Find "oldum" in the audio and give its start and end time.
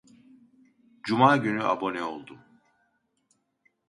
2.03-2.37